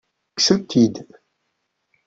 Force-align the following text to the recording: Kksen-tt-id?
Kksen-tt-id? 0.35 0.95